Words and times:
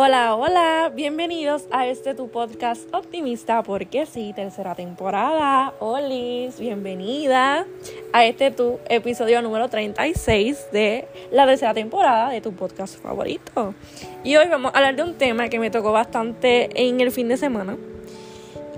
Hola, 0.00 0.36
hola, 0.36 0.92
bienvenidos 0.94 1.66
a 1.72 1.88
este 1.88 2.14
tu 2.14 2.28
podcast 2.28 2.82
optimista, 2.94 3.64
porque 3.64 4.06
sí, 4.06 4.32
tercera 4.32 4.76
temporada. 4.76 5.74
Olis, 5.80 6.60
bienvenida 6.60 7.66
a 8.12 8.24
este 8.24 8.52
tu 8.52 8.78
episodio 8.88 9.42
número 9.42 9.68
36 9.68 10.68
de 10.70 11.08
la 11.32 11.46
tercera 11.46 11.74
temporada 11.74 12.30
de 12.30 12.40
tu 12.40 12.52
podcast 12.52 12.96
favorito. 13.02 13.74
Y 14.22 14.36
hoy 14.36 14.46
vamos 14.46 14.72
a 14.72 14.76
hablar 14.76 14.94
de 14.94 15.02
un 15.02 15.14
tema 15.14 15.48
que 15.48 15.58
me 15.58 15.68
tocó 15.68 15.90
bastante 15.90 16.68
en 16.80 17.00
el 17.00 17.10
fin 17.10 17.26
de 17.26 17.36
semana 17.36 17.76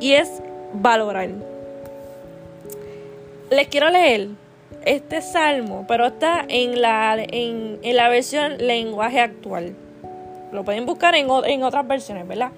y 0.01 0.13
es 0.13 0.43
valorar. 0.73 1.29
Les 3.51 3.69
quiero 3.69 3.91
leer 3.91 4.29
este 4.87 5.21
salmo, 5.21 5.85
pero 5.87 6.07
está 6.07 6.47
en 6.49 6.81
la, 6.81 7.15
en, 7.19 7.79
en 7.83 7.97
la 7.97 8.09
versión 8.09 8.57
lenguaje 8.57 9.21
actual. 9.21 9.75
Lo 10.53 10.65
pueden 10.65 10.87
buscar 10.87 11.15
en, 11.15 11.29
en 11.45 11.63
otras 11.63 11.87
versiones, 11.87 12.27
¿verdad? 12.27 12.51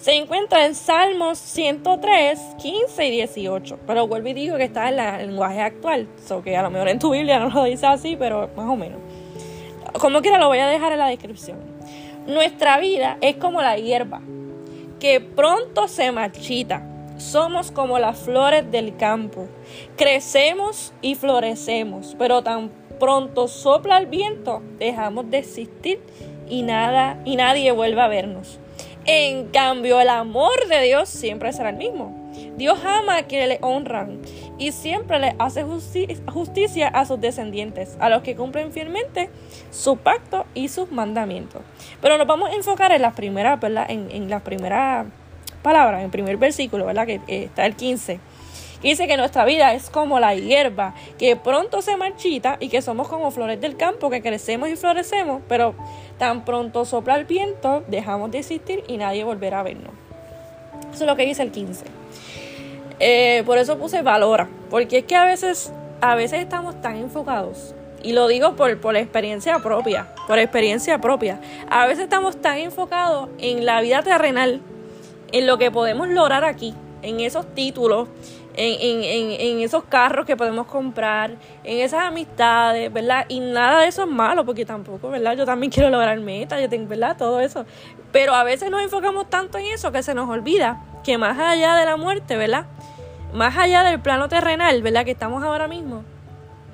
Se 0.00 0.14
encuentra 0.14 0.64
en 0.66 0.74
Salmos 0.74 1.38
103, 1.38 2.38
15 2.62 3.06
y 3.06 3.10
18. 3.10 3.78
Pero 3.86 4.06
vuelvo 4.06 4.28
y 4.28 4.34
digo 4.34 4.56
que 4.56 4.64
está 4.64 4.88
en 4.88 4.98
el 4.98 5.28
lenguaje 5.28 5.60
actual. 5.60 6.08
So 6.24 6.42
que 6.42 6.56
a 6.56 6.62
lo 6.62 6.70
mejor 6.70 6.88
en 6.88 6.98
tu 6.98 7.10
Biblia 7.10 7.38
no 7.40 7.48
lo 7.48 7.64
dice 7.64 7.86
así, 7.86 8.16
pero 8.16 8.48
más 8.54 8.68
o 8.68 8.76
menos. 8.76 9.00
Como 9.98 10.20
quiera, 10.20 10.38
lo 10.38 10.48
voy 10.48 10.58
a 10.58 10.66
dejar 10.66 10.92
en 10.92 10.98
la 10.98 11.08
descripción. 11.08 11.58
Nuestra 12.26 12.78
vida 12.78 13.16
es 13.22 13.36
como 13.36 13.62
la 13.62 13.76
hierba, 13.78 14.20
que 15.00 15.20
pronto 15.20 15.88
se 15.88 16.12
marchita. 16.12 16.84
Somos 17.16 17.72
como 17.72 17.98
las 17.98 18.18
flores 18.18 18.70
del 18.70 18.96
campo. 18.96 19.48
Crecemos 19.96 20.92
y 21.00 21.14
florecemos, 21.14 22.14
pero 22.18 22.42
tan 22.42 22.70
pronto 23.00 23.48
sopla 23.48 23.98
el 23.98 24.06
viento, 24.06 24.62
dejamos 24.78 25.30
de 25.30 25.38
existir 25.38 26.00
y 26.48 26.62
nada 26.62 27.18
y 27.24 27.36
nadie 27.36 27.72
vuelve 27.72 28.00
a 28.00 28.08
vernos. 28.08 28.58
En 29.04 29.46
cambio, 29.46 30.00
el 30.00 30.10
amor 30.10 30.68
de 30.68 30.82
Dios 30.82 31.08
siempre 31.08 31.52
será 31.52 31.70
el 31.70 31.76
mismo. 31.76 32.14
Dios 32.56 32.78
ama 32.84 33.16
a 33.16 33.22
quienes 33.22 33.48
le 33.48 33.58
honran 33.62 34.20
y 34.58 34.72
siempre 34.72 35.18
le 35.18 35.34
hace 35.38 35.64
justicia 36.26 36.88
a 36.88 37.06
sus 37.06 37.20
descendientes, 37.20 37.96
a 38.00 38.10
los 38.10 38.22
que 38.22 38.36
cumplen 38.36 38.72
fielmente 38.72 39.30
su 39.70 39.96
pacto 39.96 40.44
y 40.54 40.68
sus 40.68 40.90
mandamientos. 40.92 41.62
Pero 42.02 42.18
nos 42.18 42.26
vamos 42.26 42.50
a 42.50 42.54
enfocar 42.54 42.92
en 42.92 43.00
las 43.00 43.14
primeras. 43.14 43.58
En, 43.88 44.10
en 44.10 44.28
las 44.28 44.42
primeras 44.42 45.06
palabras, 45.62 46.00
en 46.00 46.06
el 46.06 46.10
primer 46.10 46.36
versículo. 46.36 46.86
Que 47.06 47.20
está 47.28 47.64
el 47.64 47.76
15 47.76 48.20
dice 48.82 49.06
que 49.06 49.16
nuestra 49.16 49.44
vida 49.44 49.72
es 49.74 49.90
como 49.90 50.20
la 50.20 50.34
hierba, 50.34 50.94
que 51.18 51.36
pronto 51.36 51.82
se 51.82 51.96
marchita 51.96 52.56
y 52.60 52.68
que 52.68 52.82
somos 52.82 53.08
como 53.08 53.30
flores 53.30 53.60
del 53.60 53.76
campo, 53.76 54.10
que 54.10 54.22
crecemos 54.22 54.68
y 54.68 54.76
florecemos, 54.76 55.42
pero 55.48 55.74
tan 56.18 56.44
pronto 56.44 56.84
sopla 56.84 57.16
el 57.16 57.24
viento, 57.24 57.84
dejamos 57.88 58.30
de 58.30 58.38
existir 58.38 58.84
y 58.88 58.96
nadie 58.96 59.24
volverá 59.24 59.60
a 59.60 59.62
vernos. 59.62 59.92
Eso 60.92 61.04
es 61.04 61.06
lo 61.06 61.16
que 61.16 61.26
dice 61.26 61.42
el 61.42 61.50
15. 61.50 61.84
Eh, 63.00 63.42
por 63.46 63.58
eso 63.58 63.78
puse 63.78 64.02
valora, 64.02 64.48
porque 64.70 64.98
es 64.98 65.04
que 65.04 65.14
a 65.14 65.24
veces, 65.24 65.72
a 66.00 66.14
veces 66.14 66.40
estamos 66.40 66.80
tan 66.80 66.96
enfocados 66.96 67.74
y 68.02 68.12
lo 68.12 68.28
digo 68.28 68.54
por, 68.54 68.80
por 68.80 68.96
experiencia 68.96 69.58
propia, 69.58 70.08
por 70.26 70.38
experiencia 70.38 71.00
propia. 71.00 71.40
A 71.70 71.86
veces 71.86 72.04
estamos 72.04 72.40
tan 72.40 72.58
enfocados 72.58 73.28
en 73.38 73.64
la 73.66 73.80
vida 73.80 74.02
terrenal, 74.02 74.60
en 75.32 75.46
lo 75.46 75.58
que 75.58 75.70
podemos 75.70 76.08
lograr 76.08 76.44
aquí, 76.44 76.74
en 77.02 77.20
esos 77.20 77.54
títulos, 77.54 78.08
en, 78.58 79.02
en, 79.04 79.40
en, 79.40 79.60
esos 79.60 79.84
carros 79.84 80.26
que 80.26 80.36
podemos 80.36 80.66
comprar, 80.66 81.30
en 81.62 81.78
esas 81.78 82.00
amistades, 82.00 82.92
¿verdad? 82.92 83.24
Y 83.28 83.38
nada 83.38 83.82
de 83.82 83.86
eso 83.86 84.02
es 84.02 84.08
malo, 84.08 84.44
porque 84.44 84.64
tampoco, 84.64 85.10
¿verdad? 85.10 85.36
Yo 85.36 85.46
también 85.46 85.70
quiero 85.72 85.90
lograr 85.90 86.18
metas, 86.18 86.60
yo 86.60 86.68
tengo, 86.68 86.88
¿verdad? 86.88 87.16
Todo 87.16 87.40
eso. 87.40 87.64
Pero 88.10 88.34
a 88.34 88.42
veces 88.42 88.68
nos 88.70 88.82
enfocamos 88.82 89.30
tanto 89.30 89.58
en 89.58 89.66
eso 89.66 89.92
que 89.92 90.02
se 90.02 90.12
nos 90.12 90.28
olvida 90.28 90.82
que 91.04 91.18
más 91.18 91.38
allá 91.38 91.76
de 91.76 91.84
la 91.84 91.96
muerte, 91.96 92.36
¿verdad? 92.36 92.66
Más 93.32 93.56
allá 93.56 93.84
del 93.84 94.00
plano 94.00 94.28
terrenal, 94.28 94.82
¿verdad? 94.82 95.04
Que 95.04 95.12
estamos 95.12 95.44
ahora 95.44 95.68
mismo, 95.68 96.02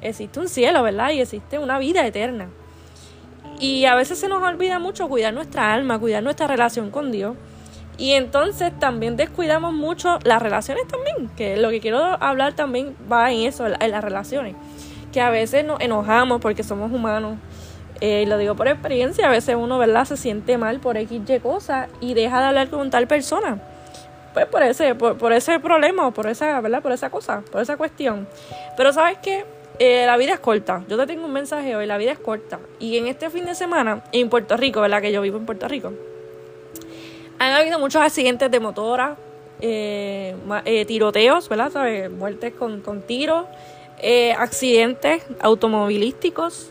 existe 0.01 0.41
un 0.41 0.49
cielo, 0.49 0.83
¿verdad? 0.83 1.11
Y 1.11 1.21
existe 1.21 1.59
una 1.59 1.79
vida 1.79 2.07
eterna. 2.07 2.49
Y 3.61 3.85
a 3.85 3.95
veces 3.95 4.19
se 4.19 4.29
nos 4.29 4.43
olvida 4.43 4.79
mucho 4.79 5.09
cuidar 5.09 5.35
nuestra 5.35 5.75
alma, 5.75 5.99
cuidar 5.99 6.23
nuestra 6.23 6.47
relación 6.47 6.91
con 6.91 7.13
Dios. 7.13 7.37
Y 7.97 8.13
entonces 8.13 8.73
también 8.79 9.17
descuidamos 9.17 9.73
mucho 9.73 10.19
las 10.25 10.43
relaciones 10.43 10.87
también, 10.89 11.31
que 11.37 11.57
lo 11.57 11.71
que 11.71 11.81
quiero 11.81 11.99
hablar 11.99 12.55
también 12.55 12.97
va 13.11 13.31
en 13.31 13.47
eso, 13.47 13.67
en 13.67 13.91
las 13.91 14.03
relaciones, 14.03 14.57
que 15.13 15.21
a 15.21 15.31
veces 15.31 15.65
nos 15.65 15.81
enojamos 15.81 16.41
porque 16.41 16.65
somos 16.65 16.91
humanos, 16.91 17.37
eh, 18.01 18.25
lo 18.27 18.37
digo 18.37 18.57
por 18.57 18.67
experiencia, 18.67 19.29
a 19.29 19.31
veces 19.31 19.55
uno, 19.57 19.79
¿verdad?, 19.79 20.05
se 20.07 20.17
siente 20.17 20.59
mal 20.59 20.81
por 20.81 20.97
X, 20.97 21.23
Y 21.29 21.39
cosas 21.39 21.89
y 22.01 22.15
deja 22.15 22.41
de 22.41 22.47
hablar 22.47 22.69
con 22.69 22.91
tal 22.91 23.07
persona, 23.07 23.59
pues 24.33 24.47
por 24.47 24.65
ese, 24.65 24.97
por, 24.97 25.33
ese 25.33 25.61
problema, 25.61 26.11
por 26.11 26.27
esa, 26.27 26.61
¿verdad?, 26.61 26.83
por 26.83 26.91
esa 26.91 27.11
cosa, 27.11 27.43
por 27.53 27.63
esa 27.63 27.77
cuestión. 27.77 28.27
Pero 28.77 28.93
¿sabes 28.93 29.19
qué? 29.23 29.45
Eh, 29.79 30.05
la 30.07 30.17
vida 30.17 30.35
es 30.35 30.41
corta. 30.41 30.83
Yo 30.89 30.97
te 30.97 31.07
tengo 31.07 31.27
un 31.27 31.33
mensaje 31.33 31.77
hoy, 31.77 31.87
la 31.87 31.97
vida 31.97 32.13
es 32.13 32.19
corta. 32.19 32.59
Y 32.81 32.99
en 32.99 33.07
este 33.07 33.31
fin 33.31 33.45
de 33.45 33.55
semana, 33.55 34.03
en 34.11 34.29
Puerto 34.29 34.57
Rico, 34.57 34.81
¿verdad? 34.81 35.01
Que 35.01 35.13
yo 35.13 35.21
vivo 35.21 35.39
en 35.39 35.47
Puerto 35.47 35.69
Rico 35.69 35.93
han 37.45 37.53
habido 37.53 37.79
muchos 37.79 38.01
accidentes 38.01 38.51
de 38.51 38.59
motora, 38.59 39.17
eh, 39.61 40.35
eh, 40.65 40.85
tiroteos, 40.87 41.49
¿verdad? 41.49 42.11
Muertes 42.11 42.55
con, 42.55 42.81
con 42.81 43.03
tiros, 43.03 43.47
eh, 44.01 44.33
accidentes 44.33 45.23
automovilísticos. 45.41 46.71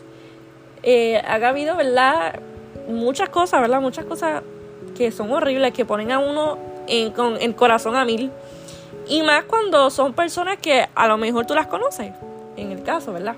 ha 0.84 1.34
habido, 1.34 1.76
¿verdad? 1.76 2.40
Muchas 2.88 3.28
cosas, 3.28 3.60
¿verdad? 3.60 3.80
Muchas 3.80 4.04
cosas 4.04 4.42
que 4.96 5.12
son 5.12 5.32
horribles, 5.32 5.72
que 5.72 5.84
ponen 5.84 6.10
a 6.10 6.18
uno 6.18 6.58
en, 6.88 7.12
con 7.12 7.40
el 7.40 7.54
corazón 7.54 7.96
a 7.96 8.04
mil. 8.04 8.30
Y 9.06 9.22
más 9.22 9.44
cuando 9.44 9.90
son 9.90 10.12
personas 10.12 10.58
que 10.58 10.86
a 10.94 11.06
lo 11.06 11.16
mejor 11.18 11.46
tú 11.46 11.54
las 11.54 11.68
conoces, 11.68 12.12
en 12.56 12.72
el 12.72 12.82
caso, 12.82 13.12
¿verdad? 13.12 13.36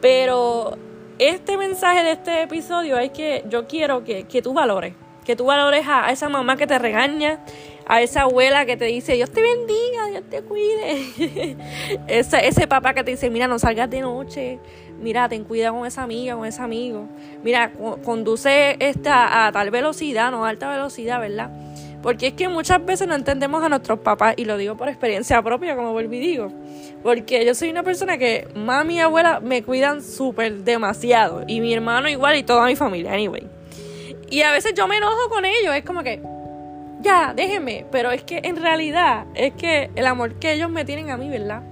Pero 0.00 0.76
este 1.18 1.56
mensaje 1.56 2.02
de 2.02 2.12
este 2.12 2.42
episodio 2.42 2.98
es 2.98 3.10
que 3.10 3.44
yo 3.48 3.66
quiero 3.66 4.04
que, 4.04 4.24
que 4.24 4.42
tú 4.42 4.52
valores 4.52 4.94
que 5.24 5.36
tú 5.36 5.46
valores 5.46 5.86
a 5.88 6.10
esa 6.10 6.28
mamá 6.28 6.56
que 6.56 6.66
te 6.66 6.78
regaña, 6.78 7.40
a 7.86 8.02
esa 8.02 8.22
abuela 8.22 8.66
que 8.66 8.76
te 8.76 8.86
dice, 8.86 9.14
Dios 9.14 9.30
te 9.30 9.42
bendiga, 9.42 10.06
Dios 10.10 10.22
te 10.30 10.42
cuide. 10.42 11.56
ese, 12.08 12.46
ese 12.46 12.66
papá 12.66 12.94
que 12.94 13.04
te 13.04 13.12
dice, 13.12 13.30
mira, 13.30 13.46
no 13.46 13.58
salgas 13.58 13.90
de 13.90 14.00
noche, 14.00 14.58
mira, 15.00 15.28
ten 15.28 15.44
cuidado 15.44 15.76
con 15.76 15.86
esa 15.86 16.02
amiga, 16.02 16.34
con 16.34 16.46
ese 16.46 16.62
amigo. 16.62 17.08
Mira, 17.42 17.72
conduce 18.04 18.76
esta 18.80 19.46
a 19.46 19.52
tal 19.52 19.70
velocidad, 19.70 20.30
no 20.30 20.44
a 20.44 20.48
alta 20.48 20.70
velocidad, 20.70 21.20
¿verdad? 21.20 21.50
Porque 22.02 22.28
es 22.28 22.32
que 22.34 22.48
muchas 22.48 22.84
veces 22.84 23.08
no 23.08 23.14
entendemos 23.14 23.62
a 23.64 23.70
nuestros 23.70 23.98
papás, 24.00 24.34
y 24.36 24.44
lo 24.44 24.58
digo 24.58 24.76
por 24.76 24.88
experiencia 24.88 25.40
propia, 25.40 25.74
como 25.74 25.98
y 25.98 26.06
digo. 26.06 26.52
Porque 27.02 27.46
yo 27.46 27.54
soy 27.54 27.70
una 27.70 27.82
persona 27.82 28.18
que 28.18 28.46
mami 28.54 28.96
y 28.96 29.00
abuela 29.00 29.40
me 29.40 29.62
cuidan 29.62 30.02
súper 30.02 30.64
demasiado. 30.64 31.44
Y 31.46 31.60
mi 31.60 31.72
hermano 31.72 32.08
igual 32.10 32.36
y 32.36 32.42
toda 32.42 32.66
mi 32.66 32.76
familia, 32.76 33.12
anyway. 33.12 33.48
Y 34.30 34.42
a 34.42 34.52
veces 34.52 34.74
yo 34.74 34.86
me 34.88 34.96
enojo 34.96 35.28
con 35.28 35.44
ellos, 35.44 35.74
es 35.74 35.84
como 35.84 36.02
que, 36.02 36.20
ya, 37.00 37.34
déjenme. 37.34 37.86
Pero 37.90 38.10
es 38.10 38.22
que 38.22 38.40
en 38.44 38.56
realidad 38.56 39.26
es 39.34 39.52
que 39.54 39.90
el 39.94 40.06
amor 40.06 40.34
que 40.34 40.52
ellos 40.52 40.70
me 40.70 40.84
tienen 40.84 41.10
a 41.10 41.16
mí, 41.16 41.28
¿verdad? 41.28 41.62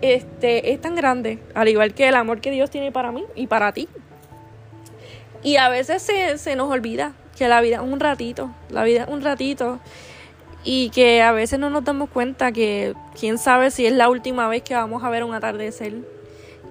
Este 0.00 0.72
es 0.72 0.80
tan 0.80 0.96
grande, 0.96 1.38
al 1.54 1.68
igual 1.68 1.94
que 1.94 2.08
el 2.08 2.16
amor 2.16 2.40
que 2.40 2.50
Dios 2.50 2.70
tiene 2.70 2.90
para 2.90 3.12
mí 3.12 3.24
y 3.36 3.46
para 3.46 3.72
ti. 3.72 3.88
Y 5.44 5.56
a 5.56 5.68
veces 5.68 6.02
se, 6.02 6.38
se 6.38 6.56
nos 6.56 6.70
olvida 6.70 7.12
que 7.36 7.48
la 7.48 7.60
vida 7.60 7.76
es 7.76 7.82
un 7.82 8.00
ratito, 8.00 8.50
la 8.68 8.84
vida 8.84 9.04
es 9.04 9.08
un 9.08 9.22
ratito. 9.22 9.78
Y 10.64 10.90
que 10.90 11.22
a 11.22 11.32
veces 11.32 11.58
no 11.58 11.70
nos 11.70 11.84
damos 11.84 12.08
cuenta 12.10 12.52
que 12.52 12.94
quién 13.18 13.38
sabe 13.38 13.72
si 13.72 13.86
es 13.86 13.92
la 13.92 14.08
última 14.08 14.46
vez 14.46 14.62
que 14.62 14.74
vamos 14.74 15.02
a 15.02 15.10
ver 15.10 15.24
un 15.24 15.34
atardecer. 15.34 15.94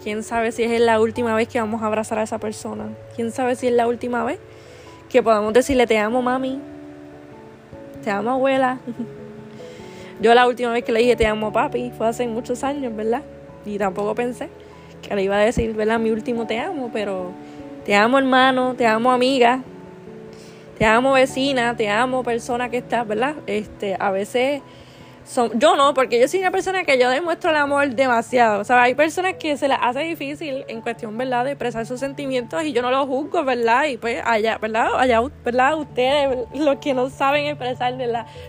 Quién 0.02 0.24
sabe 0.24 0.52
si 0.52 0.64
es 0.64 0.80
la 0.80 1.00
última 1.00 1.36
vez 1.36 1.50
que 1.50 1.60
vamos 1.60 1.84
a 1.84 1.88
abrazar 1.88 2.18
a 2.20 2.24
esa 2.24 2.40
persona. 2.40 2.90
Quién 3.16 3.32
sabe 3.32 3.56
si 3.56 3.68
es 3.68 3.74
la 3.74 3.88
última 3.88 4.24
vez 4.24 4.40
que 5.12 5.22
podamos 5.22 5.52
decirle 5.54 5.86
te 5.86 5.98
amo 5.98 6.22
mami, 6.22 6.60
te 8.04 8.10
amo 8.10 8.32
abuela. 8.32 8.80
Yo 10.22 10.34
la 10.34 10.48
última 10.48 10.72
vez 10.72 10.84
que 10.84 10.92
le 10.92 11.00
dije 11.00 11.16
te 11.16 11.28
amo 11.28 11.52
papi 11.52 11.92
fue 11.98 12.08
hace 12.08 12.28
muchos 12.28 12.64
años, 12.64 12.96
¿verdad? 12.96 13.22
Y 13.66 13.78
tampoco 13.78 14.16
pensé 14.16 14.50
que 15.02 15.14
le 15.16 15.24
iba 15.24 15.36
a 15.36 15.40
decir, 15.40 15.74
¿verdad? 15.74 16.00
Mi 16.00 16.12
último 16.12 16.48
te 16.48 16.60
amo, 16.60 16.90
pero 16.94 17.32
te 17.86 17.96
amo 17.96 18.20
hermano, 18.20 18.76
te 18.76 18.88
amo 18.88 19.12
amiga, 19.12 19.62
te 20.78 20.86
amo 20.86 21.14
vecina, 21.14 21.76
te 21.76 21.90
amo 21.90 22.24
persona 22.24 22.70
que 22.70 22.78
estás, 22.78 23.06
¿verdad? 23.06 23.36
Este, 23.48 23.98
a 24.00 24.12
veces 24.12 24.62
yo 25.56 25.76
no, 25.76 25.94
porque 25.94 26.20
yo 26.20 26.28
soy 26.28 26.40
una 26.40 26.52
persona 26.52 26.84
que 26.84 27.00
yo 27.00 27.10
demuestro 27.10 27.52
el 27.52 27.56
amor 27.56 27.90
demasiado. 27.90 28.62
O 28.62 28.74
hay 28.74 28.96
personas 28.96 29.36
que 29.36 29.56
se 29.58 29.68
les 29.68 29.78
hace 29.82 30.00
difícil 30.00 30.66
en 30.68 30.82
cuestión, 30.82 31.18
¿verdad?, 31.18 31.46
de 31.46 31.52
expresar 31.52 31.86
sus 31.86 32.00
sentimientos 32.00 32.64
y 32.64 32.74
yo 32.74 32.82
no 32.82 32.92
lo 32.92 33.06
juzgo, 33.08 33.44
¿verdad? 33.44 33.86
Y 33.86 33.98
pues 33.98 34.22
allá, 34.26 34.58
¿verdad? 34.58 34.90
Allá, 34.98 35.22
¿verdad? 35.44 35.78
Ustedes, 35.78 36.38
los 36.54 36.78
que 36.78 36.94
no 36.94 37.10
saben 37.10 37.46
expresar 37.46 37.96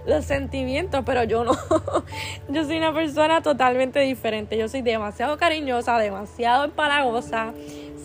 los 0.07 0.25
sentimientos, 0.25 1.03
pero 1.07 1.25
yo 1.25 1.45
no. 1.45 1.53
yo 2.49 2.65
soy 2.65 2.79
una 2.79 2.93
persona 2.93 3.43
totalmente 3.43 4.01
diferente. 4.01 4.57
Yo 4.59 4.69
soy 4.69 4.83
demasiado 4.83 5.37
cariñosa, 5.37 5.99
demasiado 5.99 6.65
empalagosa. 6.65 7.53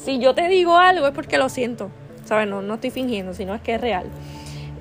Si 0.03 0.19
yo 0.19 0.35
te 0.35 0.47
digo 0.47 0.77
algo 0.77 1.07
es 1.07 1.13
porque 1.13 1.37
lo 1.37 1.49
siento. 1.49 1.89
¿sabes? 2.27 2.47
No, 2.47 2.61
no 2.61 2.75
estoy 2.75 2.91
fingiendo, 2.91 3.33
sino 3.33 3.55
es 3.55 3.61
que 3.61 3.75
es 3.75 3.81
real. 3.81 4.05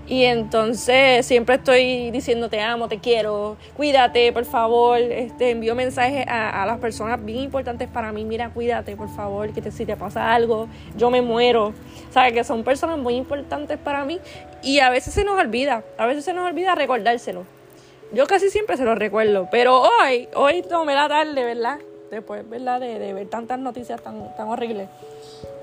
Y 0.09 0.25
entonces 0.25 1.27
siempre 1.27 1.57
estoy 1.57 2.13
diciendo 2.13 2.49
te 2.49 2.61
amo, 2.61 2.87
te 2.87 3.01
quiero, 3.01 3.57
cuídate, 3.77 4.33
por 4.33 4.45
favor. 4.45 4.99
Este, 4.99 5.51
envío 5.51 5.75
mensajes 5.75 6.25
a, 6.29 6.65
las 6.65 6.79
personas 6.79 7.25
bien 7.25 7.41
importantes 7.41 7.89
para 7.89 8.13
mí. 8.13 8.25
Mira, 8.25 8.51
cuídate, 8.51 8.95
por 8.95 9.09
favor, 9.09 9.53
que 9.53 9.69
si 9.73 9.85
te 9.85 9.97
pasa 9.97 10.33
algo, 10.33 10.69
yo 10.97 11.11
me 11.11 11.23
muero. 11.23 11.75
¿Sabes? 12.11 12.35
Que 12.35 12.45
son 12.45 12.63
personas 12.63 12.99
muy 12.99 13.17
importantes 13.17 13.79
para 13.79 14.05
mí. 14.05 14.21
Y 14.63 14.79
a 14.79 14.91
veces 14.91 15.13
se 15.13 15.25
nos 15.25 15.39
olvida, 15.41 15.83
a 15.99 16.07
veces 16.07 16.25
se 16.25 16.33
nos 16.33 16.47
olvida 16.47 16.77
recordárselo. 16.77 17.45
Yo 18.13 18.29
casi 18.29 18.49
siempre 18.51 18.77
se 18.77 18.85
lo 18.85 18.95
recuerdo. 18.95 19.49
Pero 19.51 19.83
hoy, 19.83 20.29
hoy 20.35 20.63
tomé 20.63 20.95
la 20.95 21.09
tarde, 21.09 21.43
¿verdad? 21.43 21.79
Después, 22.13 22.49
¿verdad? 22.49 22.79
De, 22.79 23.01
de 23.01 23.13
ver 23.13 23.27
tantas 23.27 23.59
noticias 23.59 24.01
tan, 24.01 24.37
tan 24.37 24.47
horribles 24.47 24.89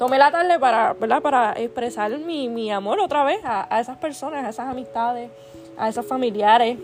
tomé 0.04 0.18
la 0.18 0.32
tarde 0.32 0.60
para, 0.60 0.92
¿verdad? 1.00 1.22
para 1.22 1.54
expresar 1.54 2.12
mi, 2.20 2.50
mi 2.50 2.70
amor 2.70 3.00
otra 3.00 3.24
vez 3.24 3.40
a, 3.46 3.80
esas 3.80 3.98
personas, 3.98 4.44
a 4.44 4.50
esas 4.50 4.68
amistades, 4.68 5.32
a 5.78 5.88
esos 5.88 6.06
familiares, 6.06 6.78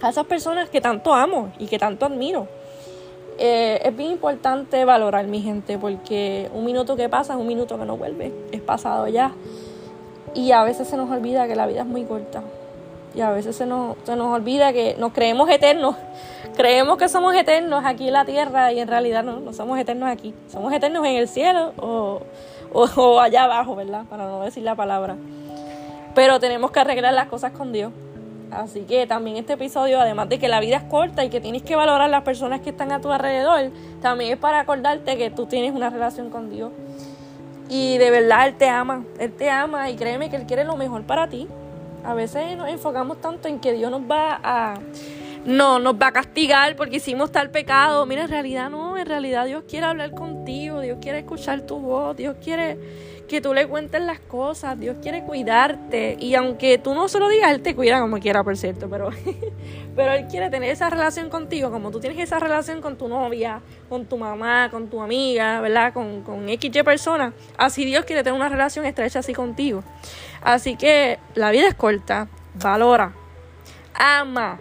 a 0.00 0.08
esas 0.08 0.26
personas 0.26 0.68
que 0.68 0.80
tanto 0.80 1.14
amo 1.14 1.52
y 1.60 1.66
que 1.66 1.78
tanto 1.78 2.04
admiro. 2.04 2.48
Eh, 3.38 3.80
es 3.84 3.96
bien 3.96 4.10
importante 4.10 4.84
valorar 4.84 5.24
mi 5.28 5.40
gente 5.40 5.78
porque 5.78 6.50
un 6.52 6.64
minuto 6.64 6.96
que 6.96 7.08
pasa 7.08 7.34
es 7.34 7.38
un 7.38 7.46
minuto 7.46 7.78
que 7.78 7.84
no 7.84 7.96
vuelve, 7.96 8.32
es 8.50 8.60
pasado 8.60 9.06
ya. 9.06 9.30
Y 10.34 10.50
a 10.50 10.64
veces 10.64 10.88
se 10.88 10.96
nos 10.96 11.08
olvida 11.12 11.46
que 11.46 11.54
la 11.54 11.68
vida 11.68 11.82
es 11.82 11.86
muy 11.86 12.02
corta. 12.02 12.42
Y 13.14 13.20
a 13.20 13.30
veces 13.30 13.56
se 13.56 13.66
nos, 13.66 13.96
se 14.04 14.16
nos 14.16 14.34
olvida 14.34 14.72
que 14.72 14.96
nos 14.98 15.12
creemos 15.12 15.48
eternos. 15.50 15.96
Creemos 16.56 16.98
que 16.98 17.08
somos 17.08 17.34
eternos 17.34 17.84
aquí 17.84 18.08
en 18.08 18.14
la 18.14 18.24
tierra 18.24 18.72
y 18.72 18.80
en 18.80 18.88
realidad 18.88 19.22
no, 19.22 19.40
no 19.40 19.52
somos 19.52 19.78
eternos 19.78 20.08
aquí. 20.08 20.34
Somos 20.50 20.72
eternos 20.72 21.04
en 21.06 21.16
el 21.16 21.28
cielo 21.28 21.72
o, 21.78 22.20
o, 22.72 23.20
allá 23.20 23.44
abajo, 23.44 23.76
¿verdad? 23.76 24.04
Para 24.08 24.26
no 24.26 24.42
decir 24.42 24.62
la 24.62 24.74
palabra. 24.74 25.16
Pero 26.14 26.40
tenemos 26.40 26.70
que 26.70 26.80
arreglar 26.80 27.14
las 27.14 27.28
cosas 27.28 27.52
con 27.52 27.72
Dios. 27.72 27.92
Así 28.50 28.82
que 28.82 29.06
también 29.06 29.38
este 29.38 29.54
episodio, 29.54 29.98
además 29.98 30.28
de 30.28 30.38
que 30.38 30.46
la 30.46 30.60
vida 30.60 30.76
es 30.76 30.82
corta 30.82 31.24
y 31.24 31.30
que 31.30 31.40
tienes 31.40 31.62
que 31.62 31.74
valorar 31.74 32.10
las 32.10 32.22
personas 32.22 32.60
que 32.60 32.68
están 32.68 32.92
a 32.92 33.00
tu 33.00 33.10
alrededor, 33.10 33.70
también 34.02 34.32
es 34.32 34.38
para 34.38 34.60
acordarte 34.60 35.16
que 35.16 35.30
tú 35.30 35.46
tienes 35.46 35.74
una 35.74 35.88
relación 35.88 36.28
con 36.28 36.50
Dios. 36.50 36.70
Y 37.70 37.96
de 37.96 38.10
verdad 38.10 38.48
Él 38.48 38.54
te 38.56 38.68
ama, 38.68 39.04
Él 39.18 39.32
te 39.32 39.48
ama 39.48 39.88
y 39.88 39.96
créeme 39.96 40.28
que 40.28 40.36
Él 40.36 40.44
quiere 40.44 40.64
lo 40.64 40.76
mejor 40.76 41.02
para 41.04 41.28
ti. 41.28 41.48
A 42.04 42.14
veces 42.14 42.56
nos 42.56 42.68
enfocamos 42.68 43.20
tanto 43.20 43.48
en 43.48 43.60
que 43.60 43.72
Dios 43.72 43.90
nos 43.90 44.02
va 44.02 44.40
a 44.42 44.74
no 45.44 45.80
nos 45.80 45.94
va 45.94 46.08
a 46.08 46.12
castigar 46.12 46.76
porque 46.76 46.96
hicimos 46.96 47.32
tal 47.32 47.50
pecado. 47.50 48.06
Mira, 48.06 48.22
en 48.22 48.28
realidad 48.28 48.70
no, 48.70 48.96
en 48.96 49.06
realidad 49.06 49.46
Dios 49.46 49.64
quiere 49.68 49.86
hablar 49.86 50.12
contigo, 50.12 50.80
Dios 50.80 50.98
quiere 51.00 51.20
escuchar 51.20 51.62
tu 51.62 51.78
voz, 51.78 52.16
Dios 52.16 52.36
quiere 52.42 52.78
que 53.28 53.40
tú 53.40 53.54
le 53.54 53.66
cuentes 53.66 54.00
las 54.02 54.20
cosas, 54.20 54.78
Dios 54.78 54.96
quiere 55.02 55.22
cuidarte. 55.22 56.16
Y 56.18 56.34
aunque 56.34 56.78
tú 56.78 56.94
no 56.94 57.08
se 57.08 57.18
lo 57.18 57.28
digas, 57.28 57.52
Él 57.52 57.62
te 57.62 57.74
cuida 57.74 58.00
como 58.00 58.18
quiera, 58.18 58.44
por 58.44 58.56
cierto, 58.56 58.88
pero, 58.88 59.10
pero 59.96 60.12
Él 60.12 60.26
quiere 60.28 60.50
tener 60.50 60.70
esa 60.70 60.90
relación 60.90 61.30
contigo, 61.30 61.70
como 61.70 61.90
tú 61.90 62.00
tienes 62.00 62.18
esa 62.18 62.38
relación 62.38 62.80
con 62.80 62.96
tu 62.96 63.08
novia, 63.08 63.60
con 63.88 64.06
tu 64.06 64.18
mamá, 64.18 64.68
con 64.70 64.88
tu 64.88 65.00
amiga, 65.00 65.60
¿verdad? 65.60 65.92
Con, 65.92 66.22
con 66.22 66.48
XY 66.48 66.82
personas. 66.82 67.32
Así 67.56 67.84
Dios 67.84 68.04
quiere 68.04 68.22
tener 68.22 68.38
una 68.38 68.48
relación 68.48 68.84
estrecha 68.84 69.20
así 69.20 69.32
contigo. 69.32 69.82
Así 70.42 70.76
que 70.76 71.18
la 71.34 71.50
vida 71.50 71.68
es 71.68 71.74
corta, 71.74 72.28
valora, 72.54 73.12
ama 73.94 74.58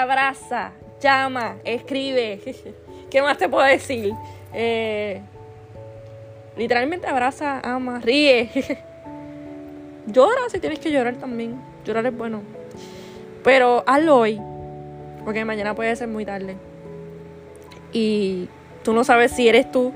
abraza, 0.00 0.72
llama, 1.00 1.56
escribe. 1.64 2.40
¿Qué 3.10 3.22
más 3.22 3.38
te 3.38 3.48
puedo 3.48 3.66
decir? 3.66 4.12
Eh, 4.52 5.22
literalmente 6.56 7.06
abraza, 7.06 7.60
ama, 7.60 8.00
ríe. 8.00 8.50
Llora 10.06 10.40
si 10.48 10.58
tienes 10.58 10.78
que 10.78 10.90
llorar 10.90 11.16
también. 11.16 11.60
Llorar 11.84 12.06
es 12.06 12.16
bueno. 12.16 12.42
Pero 13.44 13.84
hazlo 13.86 14.18
hoy. 14.18 14.40
Porque 15.24 15.44
mañana 15.44 15.74
puede 15.74 15.94
ser 15.96 16.08
muy 16.08 16.24
tarde. 16.24 16.56
Y 17.92 18.48
tú 18.82 18.92
no 18.92 19.04
sabes 19.04 19.32
si 19.32 19.48
eres 19.48 19.70
tú 19.70 19.92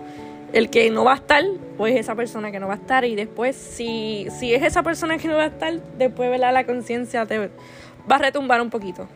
el 0.52 0.70
que 0.70 0.90
no 0.90 1.04
va 1.04 1.12
a 1.12 1.16
estar 1.16 1.44
o 1.76 1.86
es 1.86 1.96
esa 1.96 2.14
persona 2.14 2.50
que 2.50 2.60
no 2.60 2.68
va 2.68 2.74
a 2.74 2.76
estar. 2.76 3.04
Y 3.04 3.14
después, 3.14 3.56
si, 3.56 4.26
si 4.38 4.54
es 4.54 4.62
esa 4.62 4.82
persona 4.82 5.18
que 5.18 5.28
no 5.28 5.36
va 5.36 5.44
a 5.44 5.48
estar, 5.48 5.74
después 5.98 6.30
¿verdad? 6.30 6.52
la 6.52 6.64
conciencia 6.64 7.26
te 7.26 7.38
va 7.38 8.16
a 8.16 8.18
retumbar 8.18 8.60
un 8.60 8.70
poquito. 8.70 9.08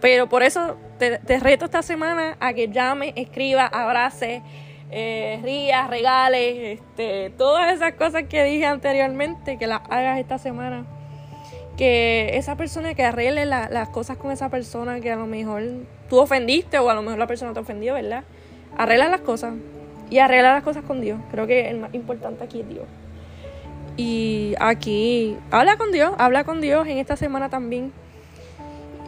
Pero 0.00 0.28
por 0.28 0.42
eso 0.42 0.76
te, 0.98 1.38
reto 1.38 1.64
esta 1.64 1.82
semana 1.82 2.36
a 2.40 2.52
que 2.52 2.68
llame, 2.68 3.14
escriba, 3.16 3.66
abrace, 3.66 4.42
eh, 4.96 5.40
rías, 5.42 5.90
regales, 5.90 6.78
este, 6.78 7.30
todas 7.30 7.74
esas 7.74 7.94
cosas 7.94 8.24
que 8.28 8.44
dije 8.44 8.64
anteriormente, 8.64 9.58
que 9.58 9.66
las 9.66 9.80
hagas 9.90 10.20
esta 10.20 10.38
semana. 10.38 10.86
Que 11.76 12.36
esa 12.36 12.54
persona 12.56 12.94
que 12.94 13.02
arregle 13.02 13.44
las 13.44 13.88
cosas 13.88 14.16
con 14.16 14.30
esa 14.30 14.50
persona 14.50 15.00
que 15.00 15.10
a 15.10 15.16
lo 15.16 15.26
mejor 15.26 15.62
tú 16.08 16.20
ofendiste 16.20 16.78
o 16.78 16.88
a 16.88 16.94
lo 16.94 17.02
mejor 17.02 17.18
la 17.18 17.26
persona 17.26 17.52
te 17.52 17.58
ofendió, 17.58 17.94
¿verdad? 17.94 18.22
Arregla 18.78 19.08
las 19.08 19.22
cosas 19.22 19.54
y 20.10 20.20
arregla 20.20 20.54
las 20.54 20.62
cosas 20.62 20.84
con 20.84 21.00
Dios. 21.00 21.18
Creo 21.32 21.48
que 21.48 21.68
el 21.68 21.80
más 21.80 21.92
importante 21.92 22.44
aquí 22.44 22.60
es 22.60 22.68
Dios. 22.68 22.86
Y 23.96 24.54
aquí, 24.60 25.36
habla 25.50 25.76
con 25.76 25.90
Dios, 25.90 26.12
habla 26.18 26.44
con 26.44 26.60
Dios 26.60 26.86
en 26.86 26.98
esta 26.98 27.16
semana 27.16 27.48
también 27.48 27.92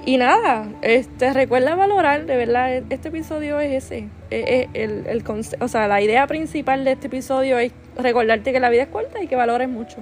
y 0.06 0.18
nada, 0.18 0.68
este, 0.82 1.32
recuerda 1.32 1.74
valorar, 1.74 2.26
de 2.26 2.36
verdad, 2.36 2.72
e, 2.72 2.84
este 2.90 3.08
episodio 3.08 3.58
es 3.58 3.84
ese. 3.84 4.08
E, 4.30 4.68
e, 4.74 4.84
el, 4.84 5.04
el, 5.08 5.24
o 5.60 5.66
sea, 5.66 5.88
la 5.88 6.00
idea 6.00 6.28
principal 6.28 6.84
de 6.84 6.92
este 6.92 7.08
episodio 7.08 7.58
es 7.58 7.72
recordarte 7.96 8.52
que 8.52 8.60
la 8.60 8.70
vida 8.70 8.84
es 8.84 8.88
corta 8.88 9.20
y 9.20 9.26
que 9.26 9.34
valores 9.34 9.68
mucho. 9.68 9.96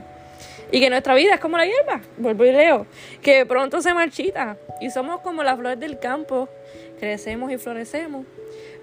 Y 0.70 0.80
que 0.80 0.90
nuestra 0.90 1.14
vida 1.14 1.32
es 1.32 1.40
como 1.40 1.56
la 1.56 1.64
hierba, 1.64 2.02
vuelvo 2.18 2.44
y 2.44 2.52
leo, 2.52 2.86
que 3.22 3.46
pronto 3.46 3.80
se 3.80 3.94
marchita. 3.94 4.58
Y 4.78 4.90
somos 4.90 5.22
como 5.22 5.42
las 5.42 5.56
flores 5.56 5.80
del 5.80 5.98
campo, 5.98 6.50
crecemos 7.00 7.50
y 7.50 7.56
florecemos. 7.56 8.26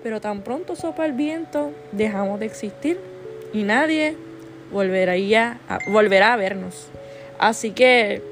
Pero 0.01 0.21
tan 0.21 0.41
pronto 0.41 0.75
sopla 0.75 1.05
el 1.05 1.13
viento, 1.13 1.71
dejamos 1.91 2.39
de 2.39 2.47
existir 2.47 2.99
y 3.53 3.61
nadie 3.61 4.15
volverá 4.71 5.13
a, 5.69 5.79
volverá 5.87 6.33
a 6.33 6.35
vernos. 6.37 6.87
Así 7.37 7.71
que 7.71 8.30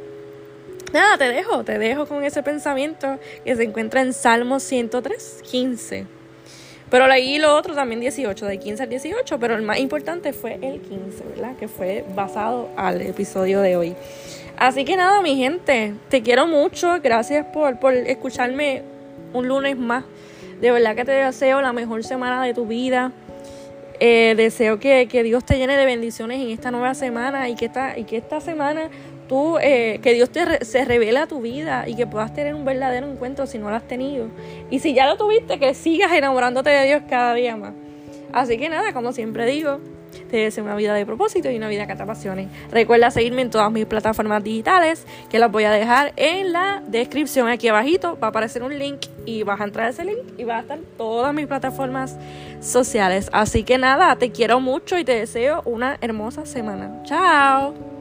nada, 0.93 1.17
te 1.17 1.25
dejo, 1.25 1.63
te 1.63 1.77
dejo 1.77 2.05
con 2.05 2.23
ese 2.23 2.43
pensamiento 2.43 3.19
que 3.43 3.55
se 3.55 3.63
encuentra 3.63 4.01
en 4.01 4.13
Salmo 4.13 4.59
103, 4.59 5.41
15. 5.49 6.05
Pero 6.89 7.07
leí 7.07 7.37
lo 7.37 7.55
otro 7.55 7.75
también 7.75 7.99
18, 7.99 8.45
de 8.45 8.57
15 8.57 8.83
al 8.83 8.89
18, 8.89 9.39
pero 9.39 9.55
el 9.55 9.61
más 9.61 9.79
importante 9.79 10.33
fue 10.33 10.55
el 10.61 10.81
15, 10.81 11.23
¿verdad? 11.35 11.55
Que 11.57 11.67
fue 11.67 12.03
basado 12.15 12.69
al 12.75 13.01
episodio 13.01 13.61
de 13.61 13.77
hoy. 13.77 13.95
Así 14.57 14.85
que 14.85 14.97
nada, 14.97 15.21
mi 15.21 15.37
gente, 15.37 15.93
te 16.09 16.21
quiero 16.23 16.47
mucho, 16.47 16.99
gracias 17.01 17.45
por, 17.53 17.79
por 17.79 17.93
escucharme 17.93 18.81
un 19.33 19.47
lunes 19.47 19.77
más. 19.77 20.03
De 20.59 20.71
verdad 20.71 20.95
que 20.95 21.05
te 21.05 21.11
deseo 21.11 21.61
la 21.61 21.73
mejor 21.73 22.03
semana 22.03 22.43
de 22.43 22.53
tu 22.53 22.65
vida. 22.65 23.11
Eh, 24.01 24.33
deseo 24.37 24.79
que, 24.79 25.07
que, 25.07 25.23
Dios 25.23 25.43
te 25.43 25.57
llene 25.57 25.75
de 25.75 25.85
bendiciones 25.85 26.39
en 26.39 26.49
esta 26.51 26.71
nueva 26.71 26.93
semana 26.93 27.49
y 27.49 27.55
que 27.55 27.65
esta, 27.65 27.97
y 27.97 28.05
que 28.05 28.15
esta 28.15 28.39
semana 28.39 28.89
tú, 29.27 29.57
eh, 29.59 29.99
que 30.01 30.13
Dios 30.13 30.29
te 30.29 30.63
se 30.65 30.85
revele 30.85 31.19
a 31.19 31.27
tu 31.27 31.41
vida 31.41 31.87
y 31.87 31.95
que 31.95 32.07
puedas 32.07 32.33
tener 32.33 32.55
un 32.55 32.65
verdadero 32.65 33.09
encuentro 33.09 33.45
si 33.45 33.57
no 33.57 33.69
lo 33.69 33.75
has 33.75 33.87
tenido. 33.87 34.27
Y 34.69 34.79
si 34.79 34.93
ya 34.93 35.05
lo 35.05 35.17
tuviste, 35.17 35.59
que 35.59 35.73
sigas 35.73 36.11
enamorándote 36.13 36.69
de 36.69 36.85
Dios 36.85 37.03
cada 37.09 37.33
día 37.33 37.55
más. 37.55 37.73
Así 38.31 38.57
que 38.57 38.69
nada, 38.69 38.93
como 38.93 39.11
siempre 39.11 39.45
digo, 39.45 39.79
te 40.29 40.37
deseo 40.37 40.63
una 40.63 40.75
vida 40.75 40.93
de 40.93 41.05
propósito 41.05 41.49
y 41.49 41.57
una 41.57 41.67
vida 41.67 41.87
que 41.87 41.95
te 41.95 42.03
apasione. 42.03 42.47
Recuerda 42.71 43.11
seguirme 43.11 43.41
en 43.41 43.49
todas 43.49 43.71
mis 43.71 43.85
plataformas 43.85 44.43
digitales, 44.43 45.05
que 45.29 45.39
las 45.39 45.51
voy 45.51 45.63
a 45.63 45.71
dejar 45.71 46.13
en 46.15 46.51
la 46.51 46.81
descripción 46.87 47.47
aquí 47.47 47.67
abajito. 47.67 48.17
Va 48.21 48.27
a 48.27 48.29
aparecer 48.29 48.63
un 48.63 48.77
link 48.77 49.05
y 49.25 49.43
vas 49.43 49.59
a 49.61 49.63
entrar 49.65 49.87
a 49.87 49.89
ese 49.89 50.05
link 50.05 50.19
y 50.37 50.43
va 50.43 50.57
a 50.57 50.61
estar 50.61 50.79
todas 50.97 51.33
mis 51.33 51.47
plataformas 51.47 52.17
sociales. 52.61 53.29
Así 53.31 53.63
que 53.63 53.77
nada, 53.77 54.15
te 54.15 54.31
quiero 54.31 54.59
mucho 54.59 54.97
y 54.97 55.03
te 55.03 55.15
deseo 55.15 55.61
una 55.65 55.97
hermosa 56.01 56.45
semana. 56.45 57.03
Chao. 57.03 57.98